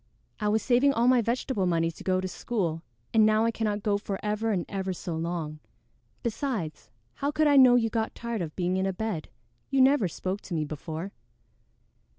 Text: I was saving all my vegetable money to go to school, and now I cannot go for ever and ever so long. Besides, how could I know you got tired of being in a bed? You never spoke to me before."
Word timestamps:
I 0.39 0.47
was 0.47 0.63
saving 0.63 0.93
all 0.93 1.07
my 1.07 1.21
vegetable 1.21 1.67
money 1.67 1.91
to 1.91 2.03
go 2.03 2.19
to 2.19 2.27
school, 2.27 2.81
and 3.13 3.23
now 3.23 3.45
I 3.45 3.51
cannot 3.51 3.83
go 3.83 3.99
for 3.99 4.17
ever 4.25 4.49
and 4.51 4.65
ever 4.67 4.93
so 4.93 5.15
long. 5.15 5.59
Besides, 6.23 6.89
how 7.13 7.29
could 7.29 7.45
I 7.45 7.55
know 7.55 7.75
you 7.75 7.91
got 7.91 8.15
tired 8.15 8.41
of 8.41 8.55
being 8.55 8.77
in 8.77 8.87
a 8.87 8.93
bed? 8.93 9.29
You 9.69 9.79
never 9.79 10.07
spoke 10.07 10.41
to 10.41 10.55
me 10.55 10.65
before." 10.65 11.11